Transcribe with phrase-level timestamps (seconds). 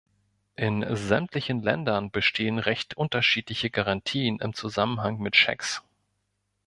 [0.55, 5.83] In sämtlichen Ländern bestehen recht unterschiedliche Garantien im Zusammenhang mit Schecks.